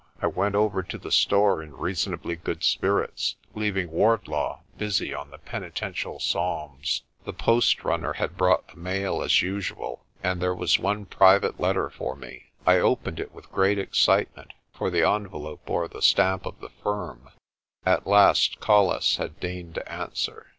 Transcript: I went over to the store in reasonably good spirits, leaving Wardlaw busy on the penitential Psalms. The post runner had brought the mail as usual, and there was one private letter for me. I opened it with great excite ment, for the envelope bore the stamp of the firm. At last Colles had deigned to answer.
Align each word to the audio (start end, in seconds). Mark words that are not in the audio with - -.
I 0.19 0.25
went 0.25 0.55
over 0.55 0.81
to 0.81 0.97
the 0.97 1.11
store 1.11 1.61
in 1.61 1.77
reasonably 1.77 2.35
good 2.35 2.63
spirits, 2.63 3.35
leaving 3.53 3.91
Wardlaw 3.91 4.61
busy 4.75 5.13
on 5.13 5.29
the 5.29 5.37
penitential 5.37 6.19
Psalms. 6.19 7.03
The 7.23 7.33
post 7.33 7.83
runner 7.83 8.13
had 8.13 8.35
brought 8.35 8.69
the 8.69 8.77
mail 8.77 9.21
as 9.21 9.43
usual, 9.43 10.03
and 10.23 10.41
there 10.41 10.55
was 10.55 10.79
one 10.79 11.05
private 11.05 11.59
letter 11.59 11.87
for 11.91 12.15
me. 12.15 12.45
I 12.65 12.77
opened 12.79 13.19
it 13.19 13.31
with 13.31 13.51
great 13.51 13.77
excite 13.77 14.35
ment, 14.35 14.53
for 14.73 14.89
the 14.89 15.07
envelope 15.07 15.67
bore 15.67 15.87
the 15.87 16.01
stamp 16.01 16.47
of 16.47 16.59
the 16.61 16.69
firm. 16.83 17.29
At 17.85 18.07
last 18.07 18.59
Colles 18.59 19.17
had 19.17 19.39
deigned 19.39 19.75
to 19.75 19.87
answer. 19.87 20.47